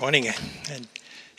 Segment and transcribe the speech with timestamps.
[0.00, 0.28] Morning,
[0.70, 0.88] and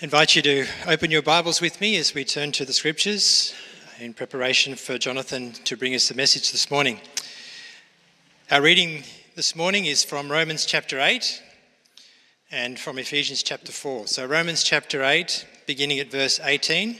[0.01, 3.55] invite you to open your Bibles with me as we turn to the scriptures
[3.99, 7.01] in preparation for Jonathan to bring us the message this morning.
[8.51, 9.01] Our reading
[9.35, 11.41] this morning is from Romans chapter 8
[12.51, 14.05] and from Ephesians chapter 4.
[14.05, 16.99] So, Romans chapter 8, beginning at verse 18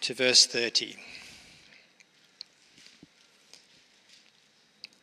[0.00, 0.96] to verse 30.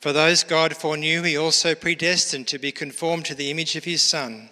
[0.00, 4.00] For those God foreknew, he also predestined to be conformed to the image of his
[4.00, 4.48] Son,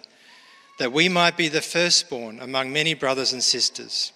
[0.77, 4.13] that we might be the firstborn among many brothers and sisters.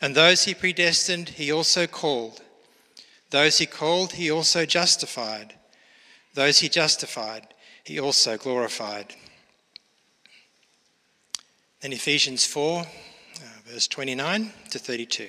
[0.00, 2.40] And those he predestined, he also called.
[3.30, 5.54] Those he called, he also justified.
[6.34, 9.14] Those he justified, he also glorified.
[11.80, 12.86] Then Ephesians 4, uh,
[13.66, 15.28] verse 29 to 32.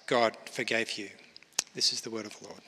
[0.11, 1.07] God forgave you.
[1.73, 2.59] This is the word of the Lord.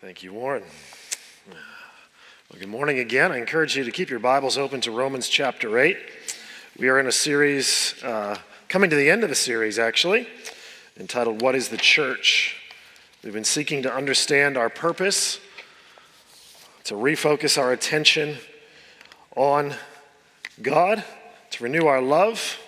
[0.00, 0.62] Thank you, Warren.
[1.50, 3.32] Well, good morning again.
[3.32, 5.98] I encourage you to keep your Bibles open to Romans chapter 8.
[6.78, 8.38] We are in a series, uh,
[8.68, 10.28] coming to the end of a series actually,
[10.96, 12.56] entitled What is the Church?
[13.24, 15.40] We've been seeking to understand our purpose
[16.86, 18.36] to refocus our attention
[19.34, 19.74] on
[20.62, 21.02] God,
[21.50, 22.60] to renew our love,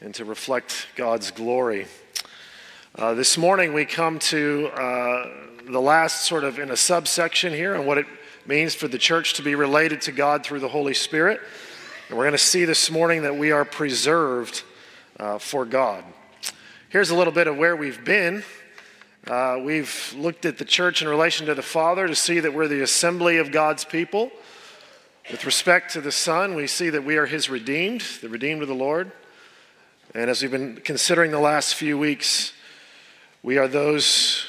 [0.00, 1.86] and to reflect God's glory.
[2.94, 5.28] Uh, this morning, we come to uh,
[5.70, 8.06] the last sort of in a subsection here on what it
[8.46, 11.38] means for the church to be related to God through the Holy Spirit.
[12.08, 14.62] And we're going to see this morning that we are preserved
[15.18, 16.02] uh, for God.
[16.88, 18.42] Here's a little bit of where we've been.
[19.26, 22.66] Uh, we've looked at the church in relation to the Father to see that we're
[22.66, 24.30] the assembly of God's people.
[25.30, 28.68] With respect to the Son, we see that we are His redeemed, the redeemed of
[28.68, 29.12] the Lord.
[30.14, 32.54] And as we've been considering the last few weeks,
[33.42, 34.46] we are those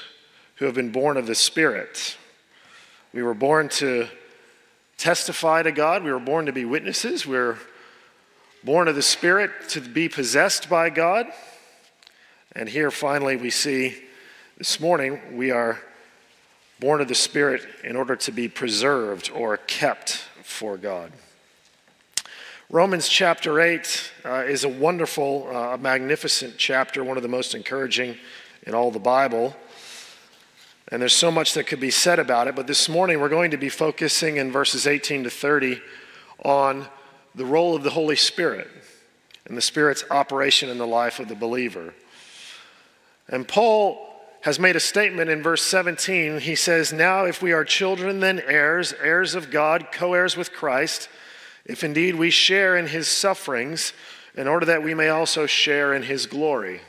[0.56, 2.16] who have been born of the Spirit.
[3.14, 4.08] We were born to
[4.98, 7.58] testify to God, we were born to be witnesses, we we're
[8.64, 11.28] born of the Spirit to be possessed by God.
[12.54, 13.98] And here finally we see
[14.62, 15.80] this morning, we are
[16.80, 21.12] born of the Spirit in order to be preserved or kept for God.
[22.70, 28.18] Romans chapter 8 uh, is a wonderful, uh, magnificent chapter, one of the most encouraging
[28.68, 29.56] in all the Bible.
[30.90, 33.50] And there's so much that could be said about it, but this morning we're going
[33.50, 35.82] to be focusing in verses 18 to 30
[36.46, 36.86] on
[37.34, 38.70] the role of the Holy Spirit
[39.48, 41.96] and the Spirit's operation in the life of the believer.
[43.28, 44.11] And Paul
[44.42, 46.40] has made a statement in verse 17.
[46.40, 50.52] He says, Now if we are children, then heirs, heirs of God, co heirs with
[50.52, 51.10] Christ,
[51.66, 53.94] if indeed we share in his sufferings,
[54.36, 56.82] in order that we may also share in his glory.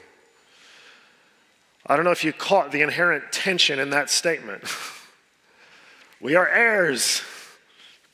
[1.87, 4.65] I don't know if you caught the inherent tension in that statement.
[6.21, 7.23] we are heirs,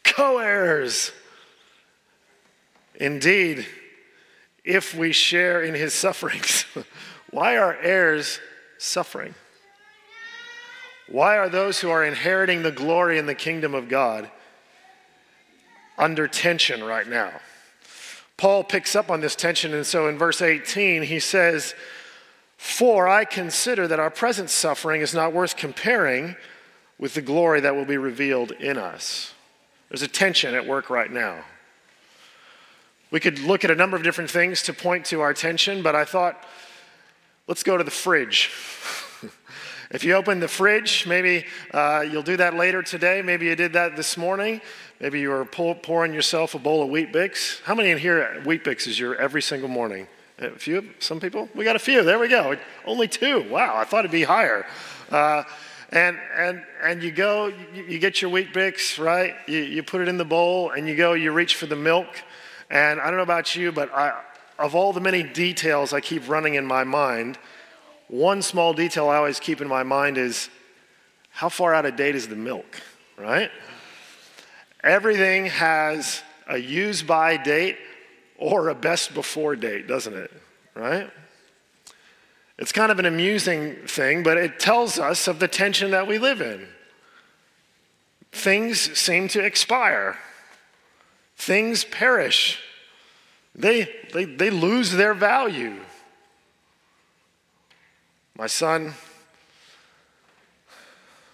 [0.02, 1.12] co heirs.
[2.96, 3.66] Indeed,
[4.64, 6.64] if we share in his sufferings,
[7.30, 8.40] why are heirs
[8.78, 9.34] suffering?
[11.08, 14.30] Why are those who are inheriting the glory in the kingdom of God
[15.96, 17.40] under tension right now?
[18.36, 21.74] Paul picks up on this tension, and so in verse 18, he says,
[22.56, 26.36] For I consider that our present suffering is not worth comparing
[26.98, 29.34] with the glory that will be revealed in us.
[29.88, 31.44] There's a tension at work right now.
[33.10, 35.96] We could look at a number of different things to point to our tension, but
[35.96, 36.44] I thought,
[37.48, 38.52] let's go to the fridge.
[39.90, 43.22] if you open the fridge, maybe uh, you'll do that later today.
[43.22, 44.60] Maybe you did that this morning.
[45.00, 47.62] Maybe you were pouring yourself a bowl of Weet-Bix.
[47.62, 50.06] How many in here Weet-Bix is your every single morning?
[50.38, 50.90] A few?
[51.00, 51.48] Some people?
[51.54, 52.02] We got a few.
[52.04, 52.56] There we go.
[52.84, 53.48] Only two.
[53.50, 54.66] Wow, I thought it'd be higher.
[55.10, 55.42] Uh,
[55.90, 59.34] and, and, and you go, you, you get your Weet-Bix, right?
[59.46, 62.08] You, you put it in the bowl and you go, you reach for the milk.
[62.70, 64.20] And I don't know about you, but I,
[64.58, 67.38] of all the many details I keep running in my mind,
[68.08, 70.48] one small detail I always keep in my mind is
[71.30, 72.80] how far out of date is the milk,
[73.16, 73.50] right?
[74.82, 77.76] Everything has a use by date
[78.38, 80.32] or a best before date, doesn't it?
[80.74, 81.10] Right?
[82.58, 86.18] It's kind of an amusing thing, but it tells us of the tension that we
[86.18, 86.66] live in.
[88.32, 90.18] Things seem to expire,
[91.36, 92.60] things perish,
[93.58, 95.74] they, they, they lose their value.
[98.36, 98.94] My son,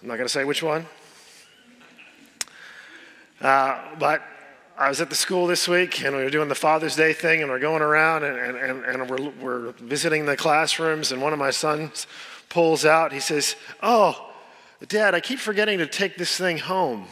[0.01, 0.87] I'm not going to say which one.
[3.39, 4.23] Uh, but
[4.75, 7.43] I was at the school this week and we were doing the Father's Day thing
[7.43, 11.37] and we're going around and, and, and we're, we're visiting the classrooms and one of
[11.37, 12.07] my sons
[12.49, 14.31] pulls out, he says, Oh,
[14.87, 17.05] Dad, I keep forgetting to take this thing home.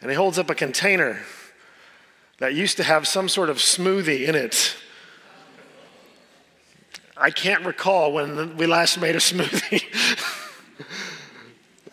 [0.00, 1.20] And he holds up a container
[2.38, 4.76] that used to have some sort of smoothie in it.
[7.16, 9.84] I can't recall when we last made a smoothie.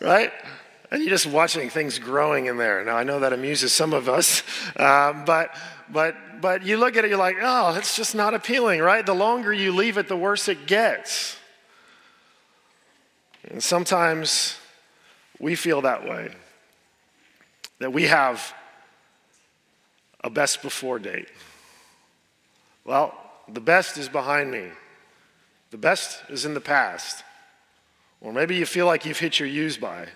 [0.00, 0.32] right?
[0.90, 2.84] And you're just watching things growing in there.
[2.84, 4.44] Now, I know that amuses some of us,
[4.76, 5.50] um, but,
[5.90, 9.04] but, but you look at it, you're like, oh, it's just not appealing, right?
[9.04, 11.36] The longer you leave it, the worse it gets.
[13.50, 14.56] And sometimes
[15.40, 16.32] we feel that way
[17.78, 18.54] that we have
[20.26, 21.28] a best before date.
[22.84, 23.14] Well,
[23.48, 24.64] the best is behind me,
[25.70, 27.22] the best is in the past.
[28.20, 30.08] Or maybe you feel like you've hit your use by.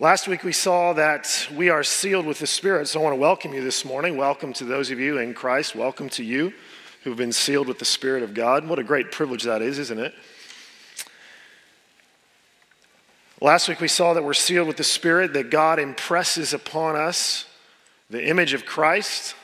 [0.00, 3.20] Last week we saw that we are sealed with the Spirit, so I want to
[3.20, 4.16] welcome you this morning.
[4.16, 5.76] Welcome to those of you in Christ.
[5.76, 6.52] Welcome to you
[7.04, 8.66] who've been sealed with the Spirit of God.
[8.66, 10.12] What a great privilege that is, isn't it?
[13.40, 17.44] Last week we saw that we're sealed with the Spirit, that God impresses upon us
[18.10, 19.34] the image of Christ.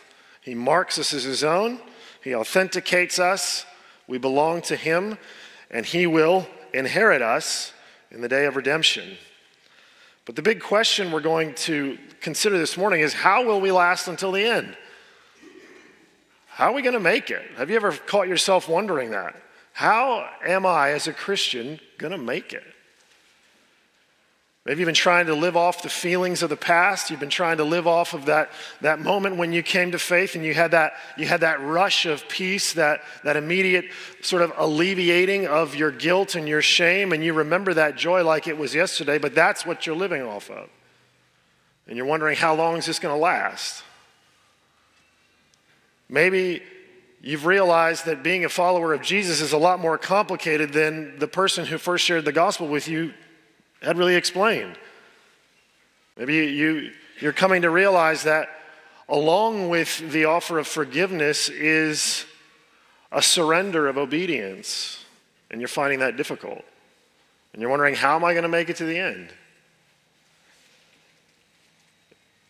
[0.40, 1.80] He marks us as His own,
[2.22, 3.66] He authenticates us.
[4.08, 5.16] We belong to Him,
[5.70, 7.72] and He will inherit us
[8.10, 9.16] in the day of redemption.
[10.24, 14.06] But the big question we're going to consider this morning is how will we last
[14.06, 14.76] until the end?
[16.46, 17.42] How are we going to make it?
[17.56, 19.34] Have you ever caught yourself wondering that?
[19.72, 22.62] How am I, as a Christian, going to make it?
[24.64, 27.10] Maybe you've been trying to live off the feelings of the past.
[27.10, 30.36] You've been trying to live off of that, that moment when you came to faith
[30.36, 33.86] and you had that, you had that rush of peace, that, that immediate
[34.20, 38.46] sort of alleviating of your guilt and your shame, and you remember that joy like
[38.46, 40.68] it was yesterday, but that's what you're living off of.
[41.88, 43.82] And you're wondering, how long is this going to last?
[46.08, 46.62] Maybe
[47.20, 51.26] you've realized that being a follower of Jesus is a lot more complicated than the
[51.26, 53.12] person who first shared the gospel with you
[53.82, 54.78] had really explained.
[56.16, 58.48] Maybe you, you're coming to realize that
[59.08, 62.24] along with the offer of forgiveness is
[63.10, 65.04] a surrender of obedience,
[65.50, 66.64] and you're finding that difficult.
[67.52, 69.28] And you're wondering, how am I going to make it to the end?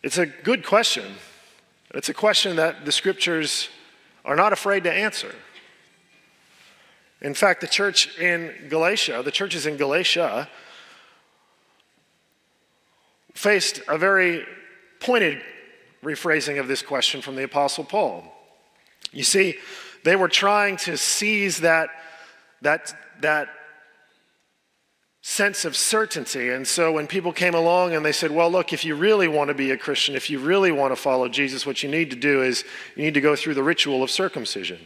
[0.01, 1.15] It's a good question.
[1.93, 3.69] It's a question that the scriptures
[4.25, 5.33] are not afraid to answer.
[7.21, 10.49] In fact, the church in Galatia, the churches in Galatia,
[13.33, 14.45] faced a very
[14.99, 15.41] pointed
[16.03, 18.23] rephrasing of this question from the Apostle Paul.
[19.11, 19.55] You see,
[20.03, 21.89] they were trying to seize that,
[22.61, 23.49] that, that
[25.21, 26.49] sense of certainty.
[26.49, 29.47] And so when people came along and they said, well, look, if you really want
[29.47, 32.17] to be a Christian, if you really want to follow Jesus, what you need to
[32.17, 34.79] do is you need to go through the ritual of circumcision.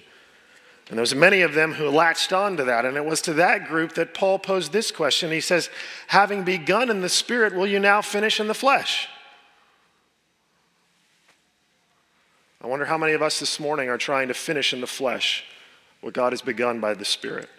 [0.89, 2.86] And there was many of them who latched on to that.
[2.86, 5.32] And it was to that group that Paul posed this question.
[5.32, 5.70] He says,
[6.08, 9.10] Having begun in the Spirit, will you now finish in the flesh?
[12.62, 15.44] I wonder how many of us this morning are trying to finish in the flesh
[16.01, 17.50] what God has begun by the Spirit.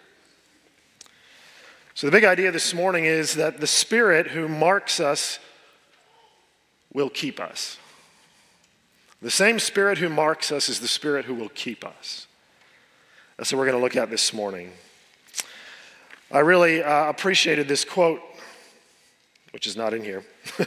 [1.93, 5.39] So, the big idea this morning is that the Spirit who marks us
[6.93, 7.77] will keep us.
[9.21, 12.27] The same Spirit who marks us is the Spirit who will keep us.
[13.39, 14.69] That's what we're going to look at this morning.
[16.29, 18.19] I really uh, appreciated this quote,
[19.53, 20.25] which is not in here.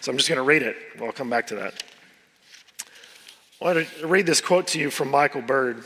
[0.00, 0.76] so I'm just going to read it.
[1.00, 1.84] I'll come back to that.
[3.60, 5.84] I want to read this quote to you from Michael Bird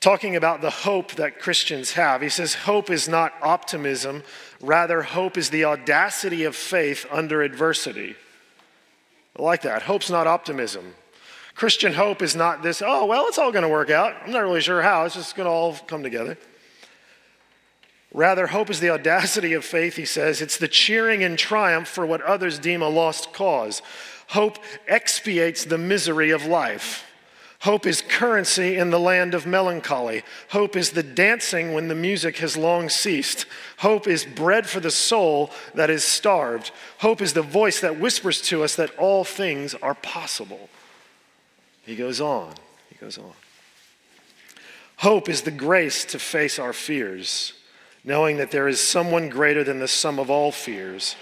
[0.00, 2.20] talking about the hope that Christians have.
[2.20, 4.22] He says, Hope is not optimism,
[4.60, 8.16] rather, hope is the audacity of faith under adversity.
[9.38, 9.80] I like that.
[9.80, 10.92] Hope's not optimism.
[11.54, 14.14] Christian hope is not this, oh, well, it's all going to work out.
[14.24, 15.04] I'm not really sure how.
[15.04, 16.36] It's just going to all come together.
[18.12, 20.40] Rather, hope is the audacity of faith, he says.
[20.40, 23.82] It's the cheering in triumph for what others deem a lost cause.
[24.28, 27.04] Hope expiates the misery of life.
[27.60, 30.22] Hope is currency in the land of melancholy.
[30.50, 33.46] Hope is the dancing when the music has long ceased.
[33.78, 36.72] Hope is bread for the soul that is starved.
[36.98, 40.68] Hope is the voice that whispers to us that all things are possible.
[41.84, 42.52] He goes on.
[42.88, 43.32] He goes on.
[44.98, 47.52] Hope is the grace to face our fears,
[48.04, 51.16] knowing that there is someone greater than the sum of all fears.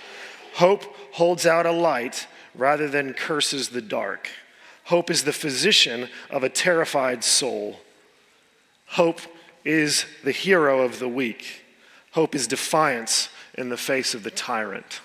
[0.55, 4.29] Hope holds out a light rather than curses the dark.
[4.85, 7.81] Hope is the physician of a terrified soul.
[8.87, 9.21] Hope
[9.65, 11.65] is the hero of the weak.
[12.13, 15.01] Hope is defiance in the face of the tyrant.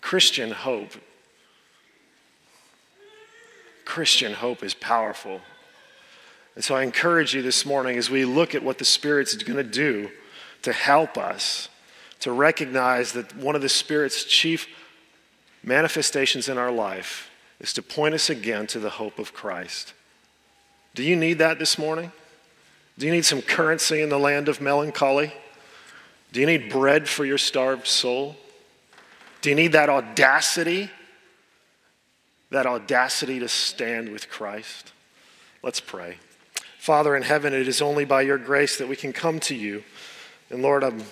[0.00, 0.92] Christian hope.
[3.92, 5.42] Christian hope is powerful.
[6.54, 9.58] And so I encourage you this morning as we look at what the Spirit's going
[9.58, 10.08] to do
[10.62, 11.68] to help us
[12.20, 14.66] to recognize that one of the Spirit's chief
[15.62, 17.28] manifestations in our life
[17.60, 19.92] is to point us again to the hope of Christ.
[20.94, 22.12] Do you need that this morning?
[22.98, 25.34] Do you need some currency in the land of melancholy?
[26.32, 28.36] Do you need bread for your starved soul?
[29.42, 30.88] Do you need that audacity?
[32.52, 34.92] That audacity to stand with Christ?
[35.62, 36.18] Let's pray.
[36.78, 39.82] Father in heaven, it is only by your grace that we can come to you.
[40.50, 41.02] And Lord, I'm,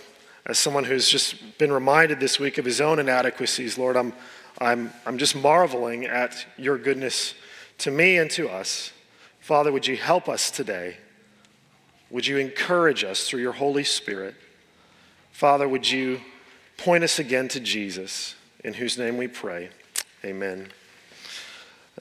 [0.47, 4.13] as someone who's just been reminded this week of his own inadequacies, Lord, I'm
[4.61, 7.35] I'm, I'm just marveling at your goodness
[7.79, 8.93] to me and to us.
[9.41, 10.97] Father, would you help us today?
[12.11, 14.35] Would you encourage us through your Holy Spirit?
[15.33, 16.21] Father, would you
[16.77, 19.71] point us again to Jesus, in whose name we pray?
[20.25, 20.69] Amen.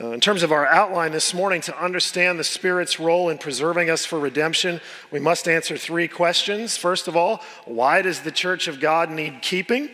[0.01, 3.89] Uh, in terms of our outline this morning, to understand the Spirit's role in preserving
[3.89, 4.79] us for redemption,
[5.11, 6.77] we must answer three questions.
[6.77, 9.89] First of all, why does the church of God need keeping?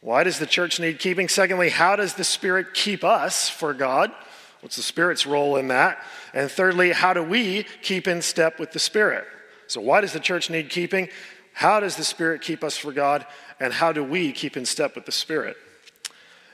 [0.00, 1.28] Why does the church need keeping?
[1.28, 4.10] Secondly, how does the Spirit keep us for God?
[4.62, 6.02] What's the Spirit's role in that?
[6.34, 9.26] And thirdly, how do we keep in step with the Spirit?
[9.68, 11.08] So, why does the church need keeping?
[11.52, 13.26] How does the Spirit keep us for God?
[13.60, 15.56] And how do we keep in step with the Spirit?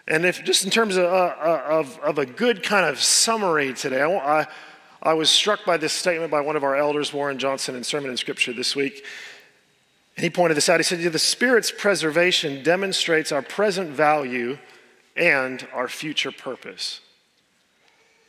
[0.07, 3.73] And if just in terms of, uh, uh of, of, a good kind of summary
[3.73, 4.47] today, I, I,
[5.03, 8.11] I was struck by this statement by one of our elders, Warren Johnson, in Sermon
[8.11, 9.05] in Scripture this week.
[10.17, 10.79] And he pointed this out.
[10.79, 14.59] He said, The Spirit's preservation demonstrates our present value
[15.17, 17.01] and our future purpose.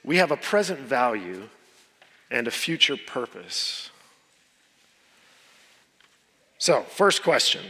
[0.03, 1.50] We have a present value
[2.32, 3.89] and a future purpose.
[6.58, 7.63] So, first question.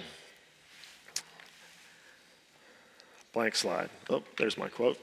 [3.36, 3.89] Blank slide.
[4.10, 4.98] Oh, there's my quote.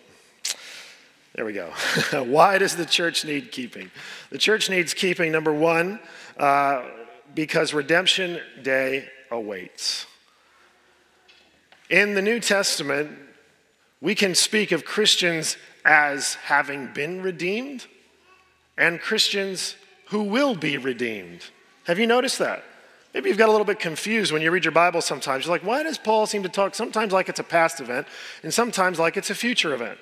[1.35, 1.67] There we go.
[2.25, 3.91] Why does the church need keeping?
[4.31, 6.01] The church needs keeping, number one,
[6.39, 6.83] uh,
[7.35, 10.07] because redemption day awaits.
[11.91, 13.11] In the New Testament,
[14.01, 17.87] we can speak of Christians as having been redeemed
[18.79, 21.43] and Christians who will be redeemed.
[21.85, 22.65] Have you noticed that?
[23.15, 25.45] Maybe you've got a little bit confused when you read your Bible sometimes.
[25.45, 28.07] You're like, why does Paul seem to talk sometimes like it's a past event
[28.43, 29.99] and sometimes like it's a future event?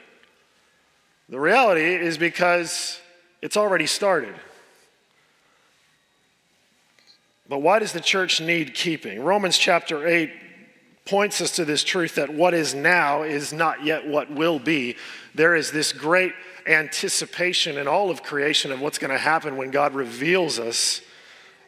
[1.28, 3.00] The reality is because
[3.42, 4.34] it's already started.
[7.48, 9.22] But why does the church need keeping?
[9.22, 10.30] Romans chapter 8
[11.04, 14.94] points us to this truth that what is now is not yet what will be.
[15.34, 16.32] There is this great
[16.66, 21.02] anticipation in all of creation of what's going to happen when God reveals us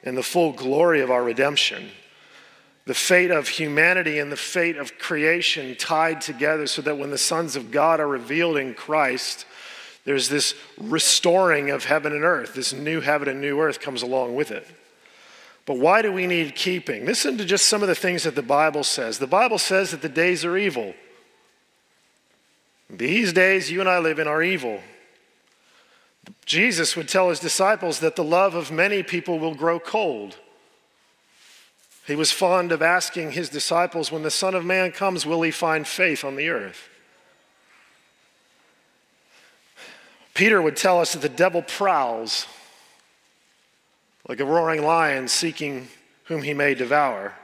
[0.02, 1.90] in the full glory of our redemption.
[2.85, 7.18] The fate of humanity and the fate of creation tied together so that when the
[7.18, 9.47] sons of God are revealed in Christ,
[10.04, 12.54] There's this restoring of heaven and earth.
[12.54, 14.66] This new heaven and new earth comes along with it.
[15.64, 17.06] But why do we need keeping?
[17.06, 19.18] Listen to just some of the things that the Bible says.
[19.18, 20.94] The Bible says that the days are evil.
[22.90, 24.80] These days you and I live in are evil.
[26.45, 30.37] Jesus would tell his disciples that the love of many people will grow cold.
[32.07, 35.50] He was fond of asking his disciples, When the Son of Man comes, will he
[35.50, 36.88] find faith on the earth?
[40.35, 42.47] Peter would tell us that the devil prowls
[44.29, 45.88] like a roaring lion seeking
[46.25, 47.35] whom he may devour.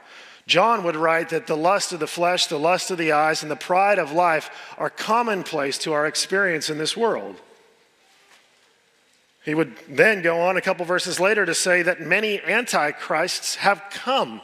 [0.47, 3.51] John would write that the lust of the flesh, the lust of the eyes, and
[3.51, 7.39] the pride of life are commonplace to our experience in this world.
[9.45, 13.83] He would then go on a couple verses later to say that many antichrists have
[13.89, 14.41] come.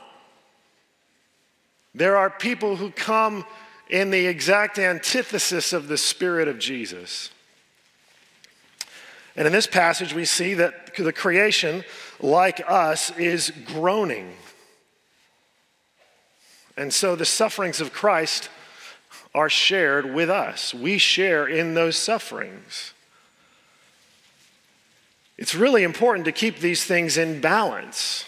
[1.94, 3.46] There are people who come
[3.90, 7.30] in the exact antithesis of the Spirit of Jesus.
[9.36, 11.84] And in this passage, we see that the creation,
[12.20, 14.34] like us, is groaning.
[16.78, 18.50] And so the sufferings of Christ
[19.34, 20.74] are shared with us.
[20.74, 22.94] We share in those sufferings.
[25.38, 28.26] It's really important to keep these things in balance,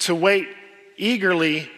[0.00, 0.48] to wait
[0.96, 1.70] eagerly,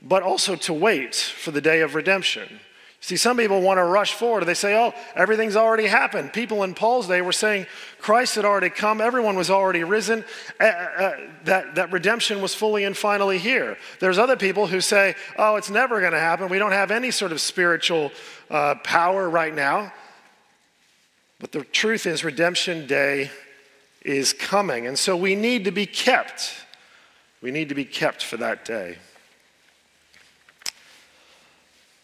[0.00, 2.60] but also to wait for the day of redemption.
[3.02, 4.44] See, some people want to rush forward.
[4.44, 6.34] They say, oh, everything's already happened.
[6.34, 7.66] People in Paul's day were saying
[7.98, 10.22] Christ had already come, everyone was already risen,
[10.60, 13.78] uh, uh, that, that redemption was fully and finally here.
[14.00, 16.50] There's other people who say, oh, it's never going to happen.
[16.50, 18.12] We don't have any sort of spiritual
[18.50, 19.94] uh, power right now.
[21.40, 23.30] But the truth is, redemption day
[24.02, 24.86] is coming.
[24.86, 26.54] And so we need to be kept.
[27.42, 28.98] We need to be kept for that day.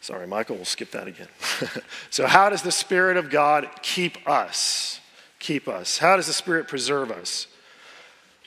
[0.00, 1.28] Sorry, Michael, we'll skip that again.
[2.10, 5.00] so, how does the Spirit of God keep us?
[5.40, 5.98] Keep us.
[5.98, 7.48] How does the Spirit preserve us?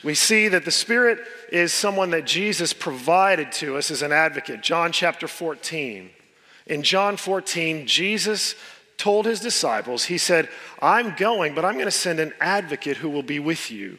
[0.03, 1.19] We see that the Spirit
[1.51, 4.61] is someone that Jesus provided to us as an advocate.
[4.61, 6.09] John chapter 14.
[6.65, 8.55] In John 14, Jesus
[8.99, 10.47] told his disciples, He said,
[10.79, 13.97] I'm going, but I'm going to send an advocate who will be with you.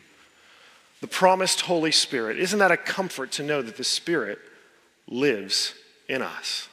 [1.01, 2.39] The promised Holy Spirit.
[2.39, 4.39] Isn't that a comfort to know that the Spirit
[5.09, 5.75] lives
[6.09, 6.69] in us?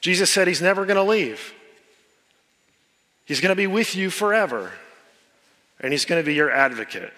[0.00, 1.54] Jesus said he's never going to leave.
[3.24, 4.72] He's going to be with you forever,
[5.80, 7.12] and he's going to be your advocate.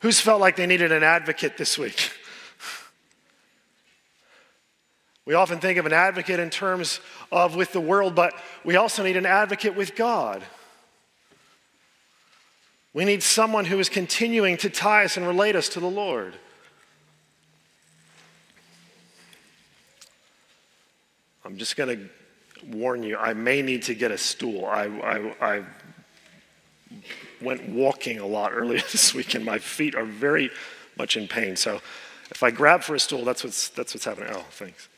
[0.00, 2.10] Who's felt like they needed an advocate this week?
[5.26, 7.00] We often think of an advocate in terms
[7.32, 10.42] of with the world, but we also need an advocate with God.
[12.92, 16.34] We need someone who is continuing to tie us and relate us to the Lord.
[21.44, 22.08] I'm just going to
[22.76, 24.64] warn you, I may need to get a stool.
[24.64, 25.64] I, I, I
[27.42, 30.50] went walking a lot earlier this week, and my feet are very
[30.96, 31.56] much in pain.
[31.56, 31.80] So
[32.30, 34.30] if I grab for a stool, that's what's, that's what's happening.
[34.32, 34.88] Oh, thanks.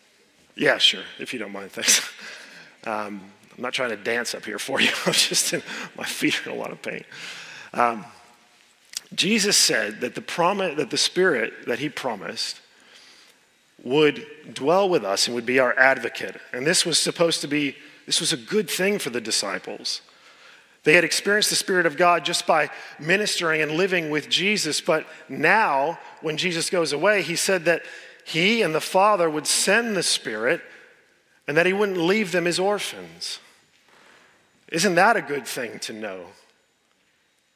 [0.57, 2.11] Yeah, sure, if you don't mind, thanks.
[2.87, 3.21] Um,
[3.57, 4.91] I'm not trying to dance up here for you.
[5.07, 5.63] I'm just in,
[5.97, 7.05] my feet are in a lot of pain.
[7.75, 8.05] Um,
[9.15, 12.61] Jesus said that the promise, that the Spirit that He promised
[13.83, 16.41] would dwell with us and would be our advocate.
[16.53, 20.01] And this was supposed to be, this was a good thing for the disciples.
[20.85, 24.81] They had experienced the Spirit of God just by ministering and living with Jesus.
[24.81, 27.83] But now, when Jesus goes away, he said that
[28.27, 30.61] he and the Father would send the Spirit
[31.47, 33.39] and that he wouldn't leave them as orphans.
[34.67, 36.25] Isn't that a good thing to know?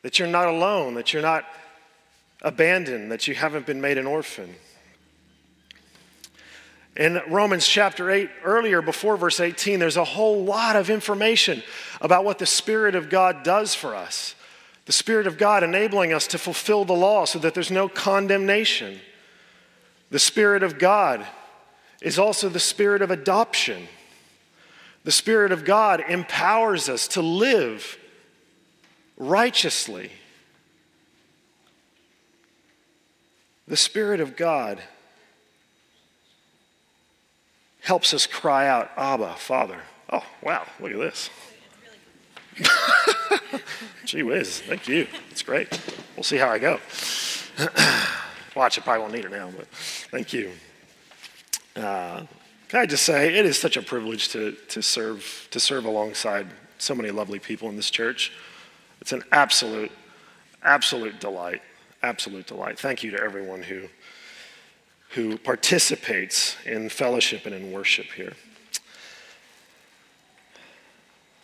[0.03, 1.45] That you're not alone, that you're not
[2.41, 4.55] abandoned, that you haven't been made an orphan.
[6.97, 11.65] In Romans chapter 8, earlier before verse 18, there's a whole lot of information
[12.01, 14.37] about what the Spirit of God does for us.
[14.87, 19.01] The Spirit of God enabling us to fulfill the law so that there's no condemnation.
[20.11, 21.27] The Spirit of God
[22.01, 23.89] is also the Spirit of adoption.
[25.05, 27.99] The Spirit of God empowers us to live
[29.17, 30.11] righteously.
[33.69, 34.81] The Spirit of God
[37.83, 39.81] helps us cry out, Abba, Father.
[40.13, 41.31] Oh, wow, look at this.
[44.05, 45.07] Gee whiz, thank you.
[45.31, 45.81] It's great.
[46.17, 46.81] We'll see how I go.
[48.57, 49.67] Watch, I probably won't need it now, but
[50.11, 50.53] thank you.
[51.77, 52.25] Uh,
[52.69, 56.47] can I just say, it is such a privilege to, to, serve, to serve alongside
[56.79, 58.33] so many lovely people in this church.
[59.01, 59.91] It's an absolute,
[60.63, 61.63] absolute delight.
[62.03, 62.79] Absolute delight.
[62.79, 63.89] Thank you to everyone who
[65.11, 68.33] who participates in fellowship and in worship here.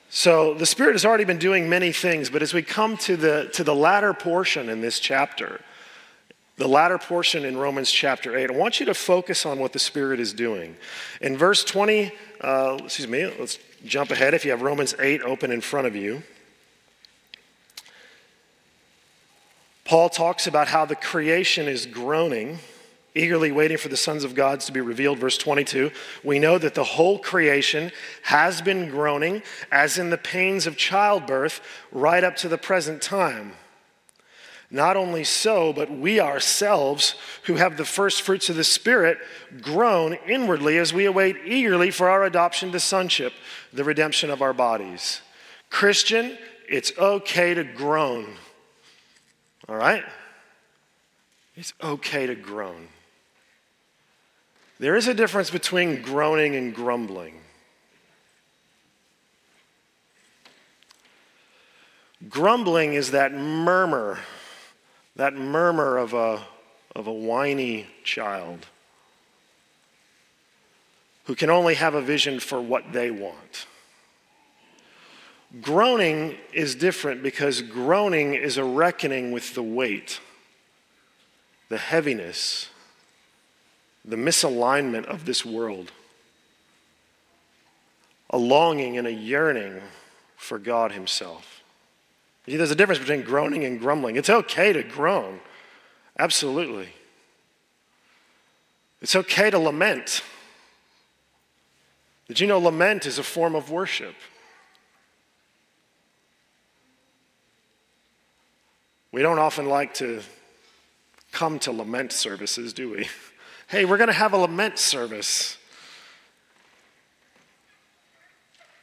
[0.08, 3.50] So the Spirit has already been doing many things, but as we come to the,
[3.54, 5.60] to the latter portion in this chapter,
[6.56, 9.78] the latter portion in Romans chapter 8, I want you to focus on what the
[9.78, 10.76] Spirit is doing.
[11.20, 15.50] In verse 20, uh, excuse me, let's jump ahead if you have Romans 8 open
[15.50, 16.22] in front of you.
[19.84, 22.58] Paul talks about how the creation is groaning
[23.16, 25.18] eagerly waiting for the sons of God to be revealed.
[25.18, 25.90] Verse 22
[26.22, 27.90] we know that the whole creation
[28.22, 29.42] has been groaning
[29.72, 33.52] as in the pains of childbirth right up to the present time.
[34.70, 39.18] Not only so, but we ourselves, who have the first fruits of the Spirit,
[39.60, 43.32] groan inwardly as we await eagerly for our adoption to sonship,
[43.72, 45.20] the redemption of our bodies.
[45.70, 46.36] Christian,
[46.68, 48.26] it's okay to groan.
[49.68, 50.04] All right?
[51.54, 52.88] It's okay to groan.
[54.78, 57.40] There is a difference between groaning and grumbling.
[62.28, 64.18] Grumbling is that murmur,
[65.16, 66.42] that murmur of a,
[66.94, 68.66] of a whiny child
[71.24, 73.66] who can only have a vision for what they want.
[75.60, 80.20] Groaning is different because groaning is a reckoning with the weight,
[81.68, 82.68] the heaviness,
[84.04, 85.90] the misalignment of this world,
[88.30, 89.80] a longing and a yearning
[90.36, 91.55] for God Himself.
[92.46, 94.16] See, there's a difference between groaning and grumbling.
[94.16, 95.40] It's okay to groan,
[96.18, 96.88] absolutely.
[99.02, 100.22] It's okay to lament.
[102.28, 104.14] Did you know lament is a form of worship?
[109.12, 110.22] We don't often like to
[111.32, 113.08] come to lament services, do we?
[113.68, 115.56] hey, we're going to have a lament service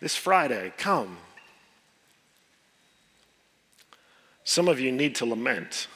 [0.02, 0.74] this Friday.
[0.78, 1.18] Come.
[4.44, 5.88] Some of you need to lament.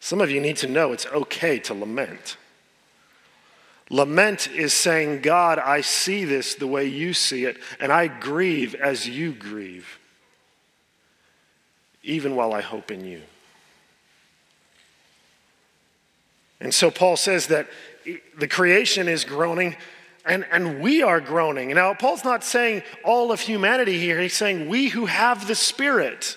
[0.00, 2.36] Some of you need to know it's okay to lament.
[3.90, 8.74] Lament is saying, God, I see this the way you see it, and I grieve
[8.74, 9.98] as you grieve,
[12.02, 13.22] even while I hope in you.
[16.60, 17.68] And so Paul says that
[18.38, 19.76] the creation is groaning
[20.24, 21.72] and, and we are groaning.
[21.74, 26.36] Now, Paul's not saying all of humanity here, he's saying we who have the Spirit.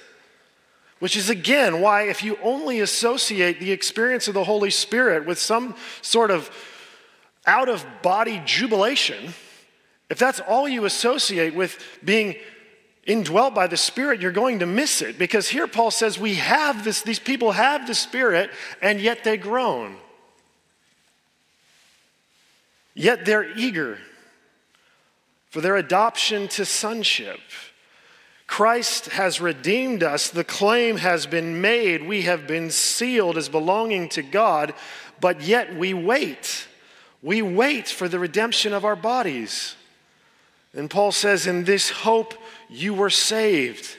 [1.00, 5.40] Which is again why, if you only associate the experience of the Holy Spirit with
[5.40, 6.52] some sort of
[7.46, 9.34] out of body jubilation,
[10.10, 12.36] if that's all you associate with being
[13.06, 15.18] indwelt by the Spirit, you're going to miss it.
[15.18, 19.38] Because here Paul says we have this, these people have the Spirit, and yet they
[19.38, 19.96] groan.
[22.94, 23.98] Yet they're eager
[25.50, 27.40] for their adoption to sonship.
[28.50, 30.32] Christ has redeemed us.
[30.32, 32.06] The claim has been made.
[32.06, 34.74] We have been sealed as belonging to God,
[35.22, 36.68] but yet we wait.
[37.22, 39.76] We wait for the redemption of our bodies.
[40.74, 42.34] And Paul says, In this hope
[42.68, 43.96] you were saved.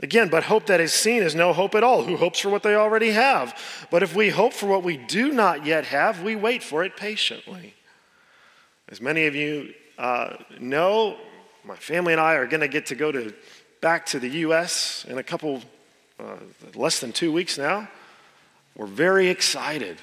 [0.00, 2.02] Again, but hope that is seen is no hope at all.
[2.02, 3.56] Who hopes for what they already have?
[3.92, 6.96] But if we hope for what we do not yet have, we wait for it
[6.96, 7.74] patiently.
[8.88, 11.16] As many of you uh, know,
[11.64, 13.32] my family and I are going to get to go to,
[13.80, 15.04] back to the U.S.
[15.08, 15.62] in a couple,
[16.18, 16.36] uh,
[16.74, 17.88] less than two weeks now.
[18.76, 19.98] We're very excited.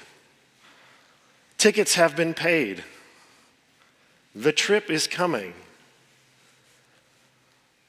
[1.58, 2.84] Tickets have been paid.
[4.34, 5.54] The trip is coming.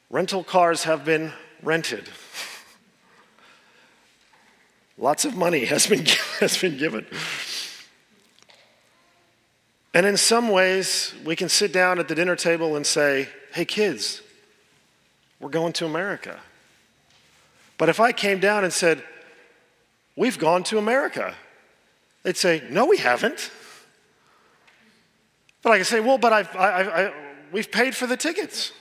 [0.10, 2.08] Rental cars have been rented.
[4.98, 6.06] Lots of money has been,
[6.40, 7.06] has been given.
[9.94, 13.66] And in some ways, we can sit down at the dinner table and say, hey,
[13.66, 14.22] kids,
[15.40, 16.40] we're going to America.
[17.78, 19.04] But if I came down and said,
[20.16, 21.36] we've gone to America,
[22.24, 23.52] they'd say, no, we haven't.
[25.62, 27.14] But I can say, well, but I've, I, I,
[27.52, 28.72] we've paid for the tickets.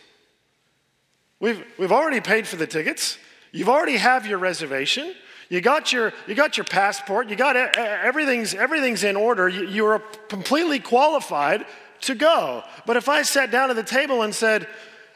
[1.41, 3.19] We've, we've already paid for the tickets.
[3.53, 5.15] You've already have your reservation.
[5.49, 9.49] You got your, you got your passport, you got everything's, everything's in order.
[9.49, 11.67] You, you are completely qualified
[12.03, 12.65] to go.
[12.85, 14.67] But if I sat down at the table and said,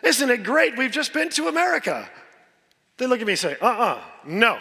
[0.02, 0.76] Isn't it great?
[0.76, 2.08] We've just been to America.
[2.96, 4.58] They look at me and say, Uh uh-uh, uh no,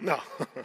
[0.00, 0.20] no.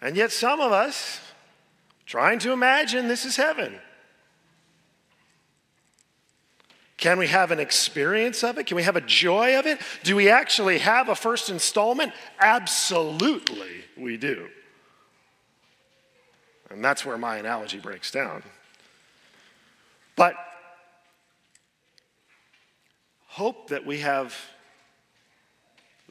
[0.00, 1.20] and yet, some of us,
[2.06, 3.78] trying to imagine this is heaven,
[7.00, 8.66] Can we have an experience of it?
[8.66, 9.80] Can we have a joy of it?
[10.02, 12.12] Do we actually have a first installment?
[12.38, 14.50] Absolutely, we do.
[16.70, 18.42] And that's where my analogy breaks down.
[20.16, 20.34] But
[23.26, 24.36] hope that we have,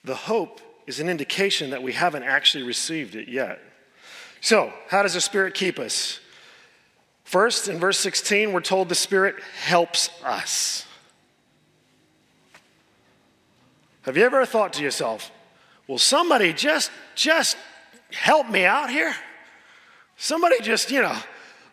[0.04, 3.60] the hope is an indication that we haven't actually received it yet.
[4.42, 6.20] So, how does the Spirit keep us?
[7.24, 10.86] First, in verse 16, we're told the Spirit helps us.
[14.02, 15.32] Have you ever thought to yourself,
[15.88, 17.58] will somebody just just
[18.12, 19.14] help me out here?
[20.22, 21.18] Somebody just, you know,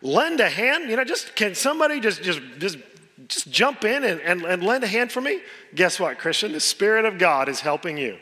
[0.01, 2.77] lend a hand, you know, just can somebody just just just
[3.27, 5.41] just jump in and, and, and lend a hand for me?
[5.75, 6.53] Guess what, Christian?
[6.53, 8.17] The Spirit of God is helping you.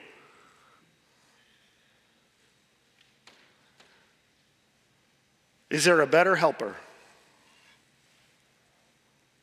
[5.69, 6.75] Is there a better helper?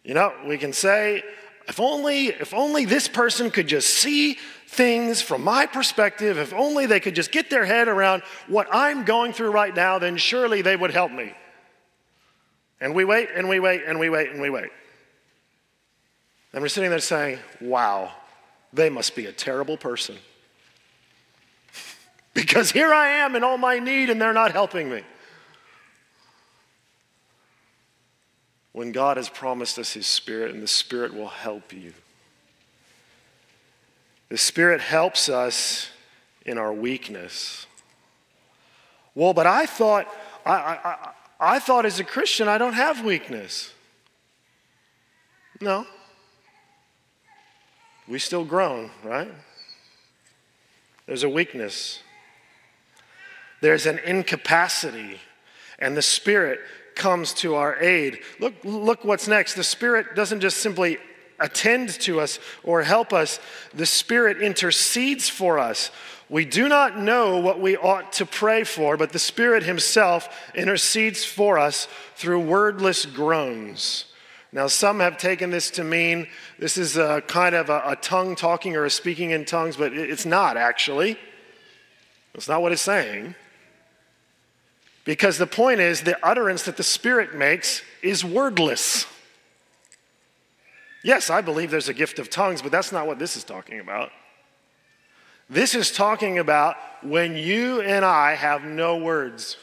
[0.03, 1.23] You know, we can say,
[1.69, 6.87] if only, if only this person could just see things from my perspective, if only
[6.87, 10.63] they could just get their head around what I'm going through right now, then surely
[10.63, 11.35] they would help me.
[12.81, 14.71] And we wait and we wait and we wait and we wait.
[16.53, 18.13] And we're sitting there saying, wow,
[18.73, 20.17] they must be a terrible person.
[22.35, 25.03] because here I am in all my need and they're not helping me.
[28.73, 31.93] When God has promised us His Spirit, and the Spirit will help you.
[34.29, 35.91] The Spirit helps us
[36.47, 37.67] in our weakness.
[39.15, 40.07] Well, but I thought,
[40.47, 43.73] I, I, I thought as a Christian I don't have weakness.
[45.61, 45.87] No.
[48.09, 49.31] We still groan, right?
[51.07, 52.01] There's a weakness.
[53.61, 55.21] There's an incapacity.
[55.79, 56.61] And the Spirit
[56.95, 58.21] comes to our aid.
[58.41, 59.55] Look, look what's next.
[59.55, 60.99] The Spirit doesn't just simply
[61.43, 63.41] attend to us or help us,
[63.75, 65.91] the Spirit intercedes for us.
[66.29, 71.25] We do not know what we ought to pray for, but the Spirit Himself intercedes
[71.25, 74.07] for us through wordless groans.
[74.53, 76.29] Now, some have taken this to mean
[76.59, 79.93] this is a kind of a, a tongue talking or a speaking in tongues, but
[79.93, 81.19] it's not actually.
[82.35, 83.35] That's not what it's saying.
[85.05, 89.07] Because the point is, the utterance that the Spirit makes is wordless.
[91.03, 93.81] Yes, I believe there's a gift of tongues, but that's not what this is talking
[93.81, 94.11] about.
[95.51, 99.57] This is talking about when you and I have no words,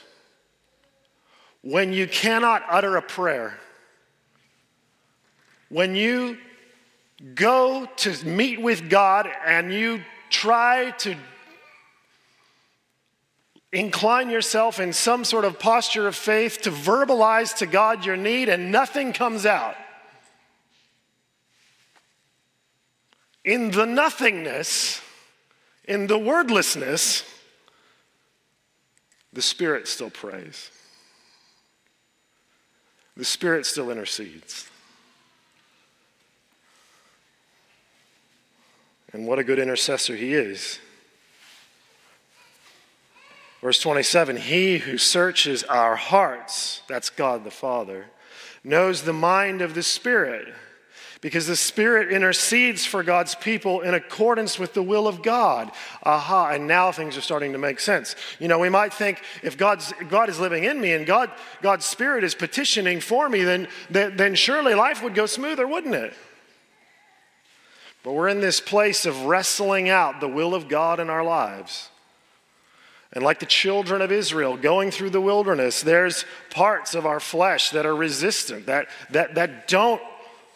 [1.62, 3.58] when you cannot utter a prayer,
[5.70, 6.38] when you
[7.36, 11.16] go to meet with God and you try to
[13.72, 18.50] incline yourself in some sort of posture of faith to verbalize to God your need
[18.50, 19.76] and nothing comes out.
[23.46, 25.02] In the nothingness,
[25.86, 27.24] in the wordlessness,
[29.34, 30.72] the Spirit still prays.
[33.16, 34.70] The Spirit still intercedes.
[39.14, 40.80] And what a good intercessor he is.
[43.62, 48.08] Verse 27 He who searches our hearts, that's God the Father,
[48.64, 50.54] knows the mind of the Spirit,
[51.22, 55.70] because the Spirit intercedes for God's people in accordance with the will of God.
[56.04, 58.16] Aha, and now things are starting to make sense.
[58.40, 61.30] You know, we might think if God's, God is living in me and God,
[61.62, 65.96] God's Spirit is petitioning for me, then, then, then surely life would go smoother, wouldn't
[65.96, 66.14] it?
[68.02, 71.90] But we're in this place of wrestling out the will of God in our lives.
[73.14, 77.72] And like the children of Israel going through the wilderness, there's parts of our flesh
[77.72, 80.02] that are resistant, that, that, that don't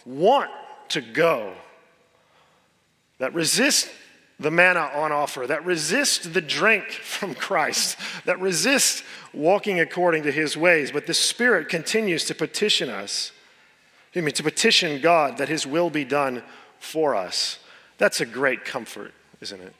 [0.05, 0.51] want
[0.89, 1.53] to go,
[3.17, 3.89] that resist
[4.39, 10.31] the manna on offer, that resist the drink from Christ, that resist walking according to
[10.31, 10.91] his ways.
[10.91, 13.31] But the Spirit continues to petition us,
[14.15, 16.43] I mean, to petition God that his will be done
[16.79, 17.57] for us.
[17.97, 19.11] That's a great comfort,
[19.41, 19.73] isn't it?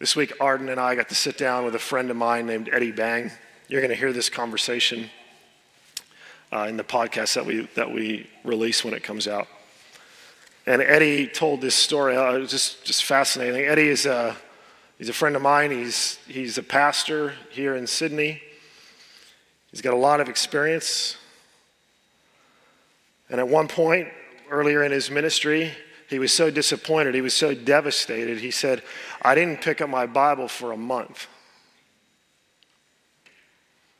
[0.00, 2.68] This week, Arden and I got to sit down with a friend of mine named
[2.72, 3.30] Eddie Bang.
[3.68, 5.08] You're going to hear this conversation
[6.52, 9.46] uh, in the podcast that we, that we release when it comes out.
[10.66, 12.16] And Eddie told this story.
[12.16, 13.66] Uh, it was just, just fascinating.
[13.66, 14.36] Eddie is a,
[14.98, 15.70] he's a friend of mine.
[15.70, 18.42] He's, he's a pastor here in Sydney.
[19.70, 21.16] He's got a lot of experience.
[23.30, 24.08] And at one point,
[24.50, 25.70] earlier in his ministry,
[26.14, 27.16] he was so disappointed.
[27.16, 28.38] He was so devastated.
[28.38, 28.84] He said,
[29.20, 31.26] I didn't pick up my Bible for a month.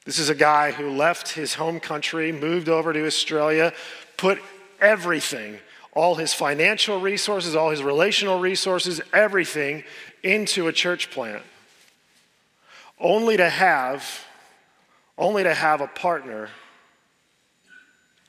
[0.04, 3.72] This is a guy who left his home country, moved over to Australia,
[4.16, 4.40] put
[4.80, 5.58] everything,
[5.92, 9.82] all his financial resources, all his relational resources, everything
[10.22, 11.42] into a church plant.
[13.00, 14.24] Only to have
[15.18, 16.48] only to have a partner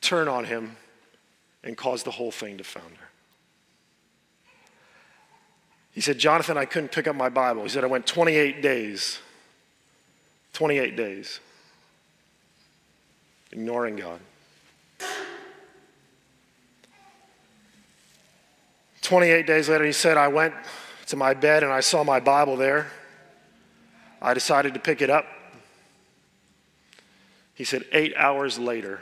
[0.02, 0.76] turn on him
[1.64, 3.05] and cause the whole thing to founder.
[5.96, 7.64] He said, Jonathan, I couldn't pick up my Bible.
[7.64, 9.18] He said, I went 28 days.
[10.52, 11.40] 28 days.
[13.54, 14.20] Ignoring God.
[19.04, 20.54] 28 days later, he said, I went
[21.08, 22.88] to my bed and I saw my Bible there.
[24.22, 25.26] I decided to pick it up.
[27.54, 29.00] He said, eight hours later,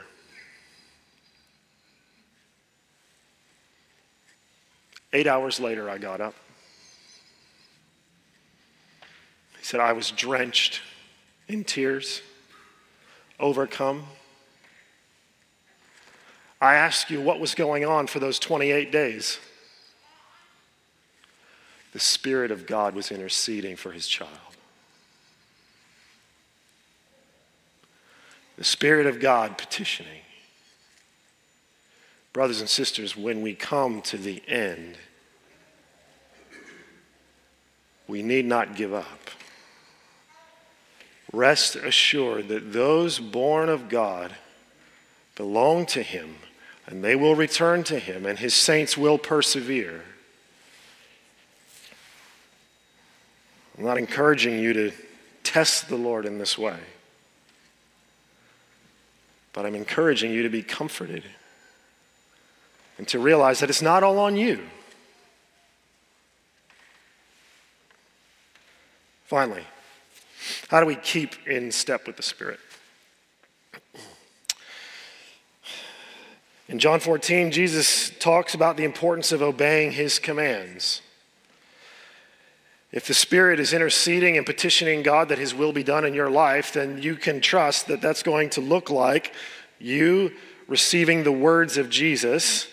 [5.12, 6.34] eight hours later, I got up.
[9.64, 10.82] He said, I was drenched
[11.48, 12.20] in tears,
[13.40, 14.04] overcome.
[16.60, 19.38] I ask you what was going on for those 28 days.
[21.94, 24.28] The Spirit of God was interceding for his child.
[28.58, 30.20] The Spirit of God petitioning.
[32.34, 34.98] Brothers and sisters, when we come to the end,
[38.06, 39.30] we need not give up.
[41.34, 44.34] Rest assured that those born of God
[45.36, 46.36] belong to Him,
[46.86, 50.02] and they will return to Him, and His saints will persevere.
[53.76, 54.92] I'm not encouraging you to
[55.42, 56.78] test the Lord in this way.
[59.52, 61.24] But I'm encouraging you to be comforted
[62.98, 64.60] and to realize that it's not all on you.
[69.24, 69.64] Finally,
[70.68, 72.60] how do we keep in step with the Spirit?
[76.68, 81.02] In John 14, Jesus talks about the importance of obeying his commands.
[82.94, 86.30] If the Spirit is interceding and petitioning God that His will be done in your
[86.30, 89.34] life, then you can trust that that's going to look like
[89.80, 90.30] you
[90.68, 92.68] receiving the words of Jesus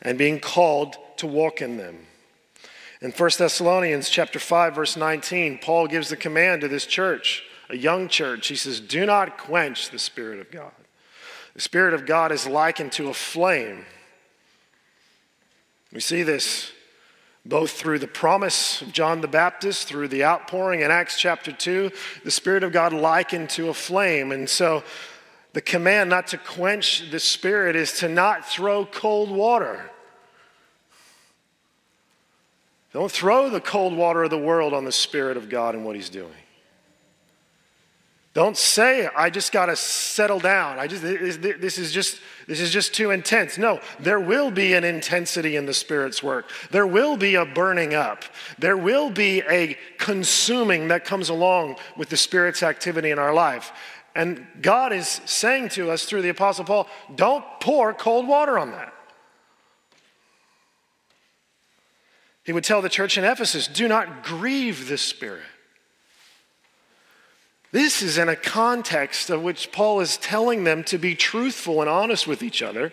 [0.00, 2.05] and being called to walk in them.
[3.06, 7.76] In 1 Thessalonians chapter 5 verse 19, Paul gives the command to this church, a
[7.76, 8.48] young church.
[8.48, 10.72] He says, "Do not quench the spirit of God."
[11.54, 13.86] The spirit of God is likened to a flame.
[15.92, 16.72] We see this
[17.44, 21.92] both through the promise of John the Baptist, through the outpouring in Acts chapter 2,
[22.24, 24.32] the Spirit of God likened to a flame.
[24.32, 24.82] And so
[25.52, 29.92] the command not to quench the Spirit is to not throw cold water.
[32.96, 35.96] Don't throw the cold water of the world on the Spirit of God and what
[35.96, 36.32] He's doing.
[38.32, 40.78] Don't say, I just got to settle down.
[40.78, 43.58] I just, this is just, this is just too intense.
[43.58, 46.48] No, there will be an intensity in the Spirit's work.
[46.70, 48.24] There will be a burning up.
[48.58, 53.72] There will be a consuming that comes along with the Spirit's activity in our life.
[54.14, 58.70] And God is saying to us through the Apostle Paul, don't pour cold water on
[58.70, 58.94] that.
[62.46, 65.42] He would tell the church in Ephesus, do not grieve the Spirit.
[67.72, 71.90] This is in a context of which Paul is telling them to be truthful and
[71.90, 72.92] honest with each other,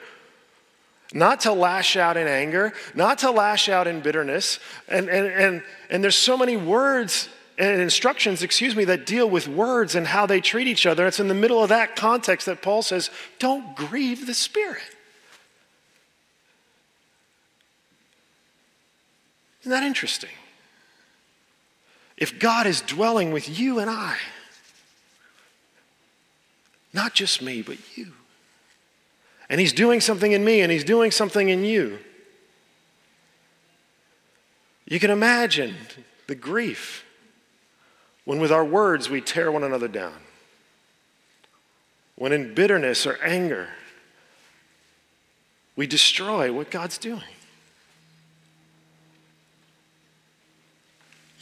[1.13, 4.57] not to lash out in anger, not to lash out in bitterness.
[4.87, 9.47] And, and, and, and there's so many words and instructions, excuse me, that deal with
[9.47, 11.05] words and how they treat each other.
[11.05, 14.81] It's in the middle of that context that Paul says, don't grieve the Spirit.
[19.63, 20.29] Isn't that interesting?
[22.17, 24.17] If God is dwelling with you and I,
[26.93, 28.11] not just me, but you.
[29.49, 31.97] And He's doing something in me and He's doing something in you.
[34.85, 35.75] You can imagine
[36.27, 37.05] the grief
[38.25, 40.17] when, with our words, we tear one another down.
[42.15, 43.69] When, in bitterness or anger,
[45.77, 47.21] we destroy what God's doing.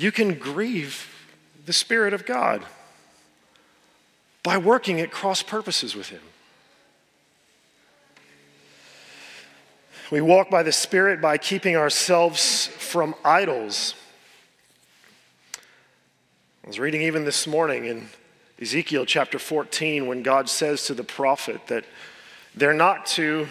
[0.02, 1.08] You can grieve
[1.68, 2.66] the Spirit of God
[4.42, 6.24] by working at cross purposes with Him.
[10.10, 13.94] We walk by the Spirit by keeping ourselves from idols.
[16.64, 18.08] I was reading even this morning in
[18.60, 21.86] Ezekiel chapter 14 when God says to the prophet that
[22.56, 23.48] they're not to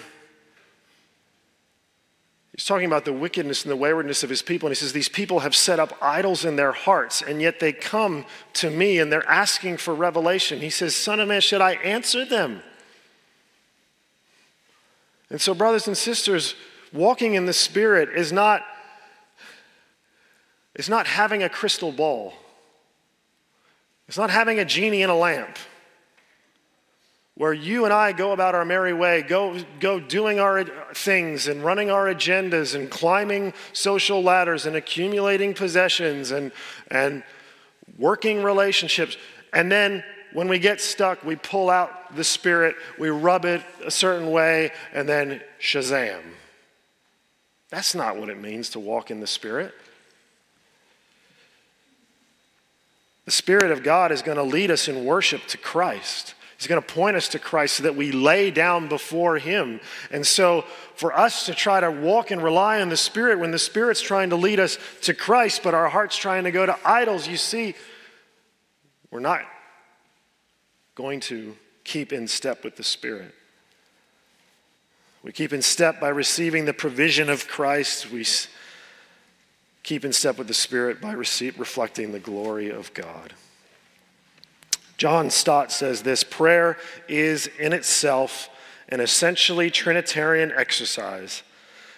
[2.61, 4.67] He's talking about the wickedness and the waywardness of his people.
[4.67, 7.73] And he says, These people have set up idols in their hearts, and yet they
[7.73, 10.61] come to me and they're asking for revelation.
[10.61, 12.61] He says, Son of man, should I answer them?
[15.31, 16.55] And so, brothers and sisters,
[16.93, 18.63] walking in the Spirit is not,
[20.75, 22.35] is not having a crystal ball,
[24.07, 25.57] it's not having a genie in a lamp.
[27.41, 30.63] Where you and I go about our merry way, go, go doing our
[30.93, 36.53] things and running our agendas and climbing social ladders and accumulating possessions and,
[36.91, 37.23] and
[37.97, 39.17] working relationships.
[39.55, 43.91] And then when we get stuck, we pull out the Spirit, we rub it a
[43.91, 46.21] certain way, and then shazam.
[47.71, 49.73] That's not what it means to walk in the Spirit.
[53.25, 56.35] The Spirit of God is going to lead us in worship to Christ.
[56.61, 59.81] He's going to point us to Christ so that we lay down before Him.
[60.11, 63.59] And so, for us to try to walk and rely on the Spirit when the
[63.59, 67.27] Spirit's trying to lead us to Christ, but our heart's trying to go to idols,
[67.27, 67.75] you see,
[69.11, 69.41] we're not
[70.97, 73.35] going to keep in step with the Spirit.
[75.23, 78.11] We keep in step by receiving the provision of Christ.
[78.11, 78.27] We
[79.83, 83.33] keep in step with the Spirit by reflecting the glory of God.
[85.01, 86.77] John Stott says this prayer
[87.09, 88.51] is in itself
[88.91, 91.43] an essentially Trinitarian exercise.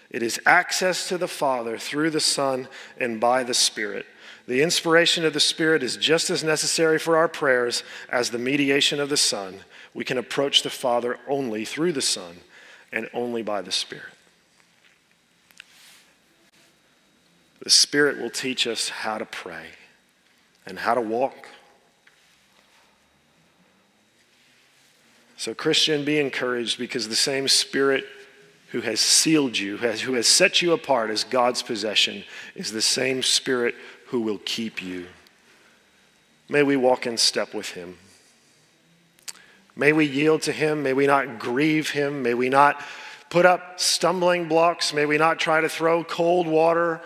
[0.09, 2.69] It is access to the Father through the Son
[3.01, 4.07] and by the Spirit.
[4.47, 9.01] The inspiration of the Spirit is just as necessary for our prayers as the mediation
[9.01, 9.59] of the Son.
[9.95, 12.37] We can approach the Father only through the Son
[12.93, 14.15] and only by the Spirit.
[17.65, 19.71] The Spirit will teach us how to pray
[20.65, 21.49] and how to walk.
[25.43, 28.05] So, Christian, be encouraged because the same Spirit
[28.69, 32.23] who has sealed you, who has set you apart as God's possession,
[32.55, 33.75] is the same Spirit
[34.07, 35.09] who will keep you.
[36.49, 37.99] May we walk in step with Him.
[39.75, 40.85] May we yield to Him.
[40.85, 42.23] May we not grieve Him.
[42.23, 42.81] May we not
[43.29, 44.95] put up stumbling blocks.
[44.95, 47.01] May we not try to throw cold water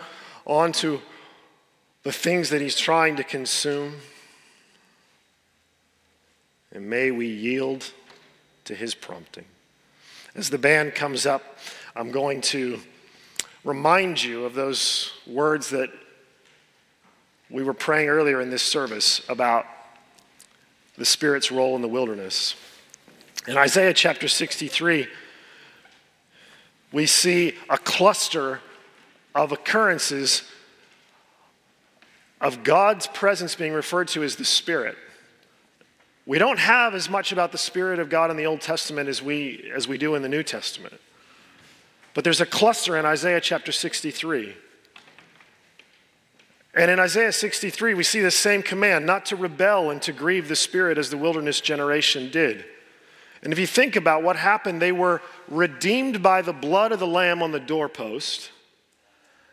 [0.45, 0.99] onto
[2.03, 3.95] the things that He's trying to consume.
[6.71, 7.93] And may we yield
[8.67, 9.45] to His prompting.
[10.35, 11.57] As the band comes up,
[11.95, 12.79] I'm going to
[13.63, 15.89] remind you of those words that
[17.49, 19.65] we were praying earlier in this service about
[20.97, 22.55] the Spirit's role in the wilderness.
[23.47, 25.07] In Isaiah chapter 63,
[26.91, 28.61] we see a cluster
[29.33, 30.43] of occurrences
[32.41, 34.97] of God's presence being referred to as the Spirit.
[36.27, 39.21] We don't have as much about the Spirit of God in the Old Testament as
[39.21, 40.99] we, as we do in the New Testament.
[42.13, 44.53] But there's a cluster in Isaiah chapter 63.
[46.75, 50.49] And in Isaiah 63, we see the same command not to rebel and to grieve
[50.49, 52.65] the Spirit as the wilderness generation did.
[53.41, 57.07] And if you think about what happened, they were redeemed by the blood of the
[57.07, 58.51] Lamb on the doorpost.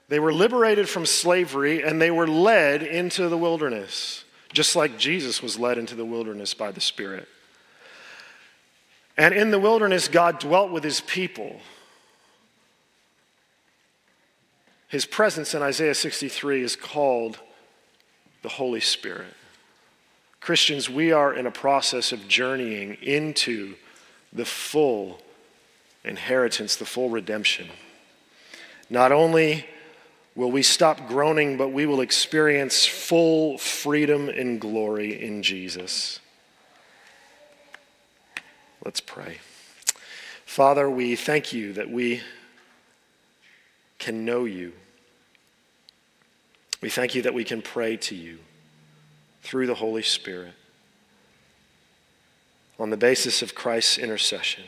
[0.08, 4.23] They were liberated from slavery and they were led into the wilderness,
[4.54, 7.28] just like Jesus was led into the wilderness by the Spirit.
[9.16, 11.60] And in the wilderness, God dwelt with his people.
[14.88, 17.38] His presence in Isaiah 63 is called
[18.42, 19.34] the Holy Spirit.
[20.40, 23.74] Christians, we are in a process of journeying into
[24.32, 25.20] the full
[26.04, 27.68] inheritance, the full redemption.
[28.90, 29.66] Not only
[30.34, 36.20] will we stop groaning, but we will experience full freedom and glory in Jesus.
[38.84, 39.38] Let's pray.
[40.44, 42.22] Father, we thank you that we
[43.98, 44.72] can know you.
[46.80, 48.38] We thank you that we can pray to you
[49.42, 50.52] through the Holy Spirit
[52.78, 54.64] on the basis of Christ's intercession.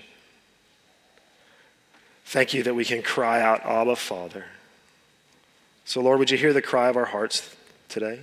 [2.25, 4.47] Thank you that we can cry out, Abba, Father.
[5.87, 7.55] So, Lord, would you hear the cry of our hearts
[7.89, 8.19] today?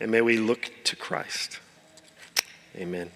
[0.00, 1.60] And may we look to Christ.
[2.74, 3.12] Amen.